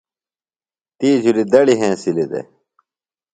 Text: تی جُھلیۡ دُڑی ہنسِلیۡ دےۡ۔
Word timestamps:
تی 0.97 1.09
جُھلیۡ 1.23 1.47
دُڑی 1.51 1.75
ہنسِلیۡ 1.79 2.27
دےۡ۔ 2.31 2.47